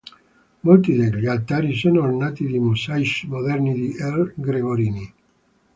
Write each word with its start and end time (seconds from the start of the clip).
Molti 0.61 0.95
degli 0.95 1.27
altari 1.27 1.75
sono 1.77 2.01
ornati 2.01 2.47
di 2.47 2.57
mosaici 2.57 3.27
moderni 3.27 3.75
di 3.75 3.95
R. 3.99 4.33
Gregorini. 4.35 5.13